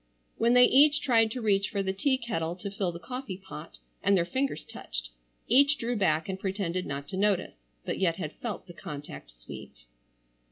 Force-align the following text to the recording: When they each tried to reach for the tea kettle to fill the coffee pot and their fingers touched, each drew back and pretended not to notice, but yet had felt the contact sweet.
When 0.39 0.53
they 0.55 0.65
each 0.65 0.99
tried 1.03 1.29
to 1.29 1.43
reach 1.43 1.69
for 1.69 1.83
the 1.83 1.93
tea 1.93 2.17
kettle 2.17 2.55
to 2.55 2.71
fill 2.71 2.91
the 2.91 2.97
coffee 2.97 3.37
pot 3.37 3.77
and 4.01 4.17
their 4.17 4.25
fingers 4.25 4.65
touched, 4.65 5.11
each 5.47 5.77
drew 5.77 5.95
back 5.95 6.27
and 6.27 6.39
pretended 6.39 6.87
not 6.87 7.07
to 7.09 7.17
notice, 7.17 7.65
but 7.85 7.99
yet 7.99 8.15
had 8.15 8.31
felt 8.33 8.65
the 8.65 8.73
contact 8.73 9.39
sweet. 9.39 9.85